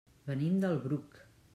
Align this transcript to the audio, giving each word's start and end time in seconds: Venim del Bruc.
Venim 0.29 0.57
del 0.63 0.81
Bruc. 0.87 1.25